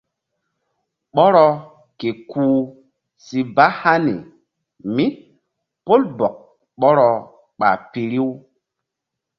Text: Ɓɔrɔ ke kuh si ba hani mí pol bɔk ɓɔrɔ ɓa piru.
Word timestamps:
Ɓɔrɔ 1.15 1.45
ke 1.99 2.09
kuh 2.29 2.57
si 3.25 3.37
ba 3.55 3.65
hani 3.81 4.15
mí 4.95 5.05
pol 5.85 6.01
bɔk 6.17 6.35
ɓɔrɔ 6.79 7.07
ɓa 7.59 7.69
piru. 7.91 8.25